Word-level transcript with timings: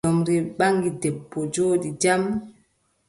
Doombru 0.05 0.35
ɓaŋgi 0.57 0.89
debbo, 1.01 1.39
jooɗi 1.53 1.89
jam. 2.01 2.21